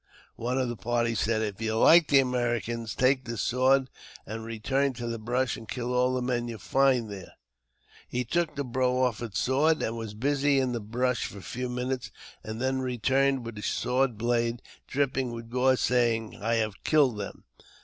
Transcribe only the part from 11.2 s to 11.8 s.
JAMES P. BECKWOUBTH. 403 for a